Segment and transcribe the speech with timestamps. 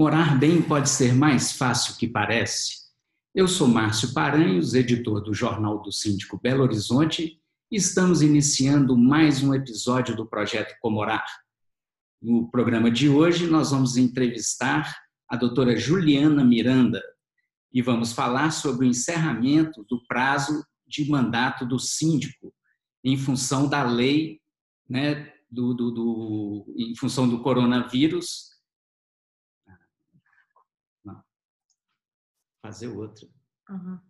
[0.00, 2.72] Morar bem pode ser mais fácil que parece.
[3.34, 7.38] Eu sou Márcio Paranhos, editor do Jornal do Síndico Belo Horizonte,
[7.70, 11.26] e estamos iniciando mais um episódio do projeto Comorar.
[12.18, 14.90] No programa de hoje, nós vamos entrevistar
[15.28, 17.02] a doutora Juliana Miranda
[17.70, 22.54] e vamos falar sobre o encerramento do prazo de mandato do síndico
[23.04, 24.40] em função da lei,
[24.88, 28.48] né, do, do, do em função do coronavírus
[32.62, 33.28] fazer outra.
[33.68, 34.00] Uhum.